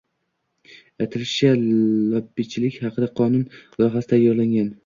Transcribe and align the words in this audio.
Aytilishicha, 1.05 1.51
lobbichilik 2.13 2.81
haqida 2.87 3.11
qonun 3.21 3.45
loyihasi 3.59 4.13
tayyorlangan 4.17 4.77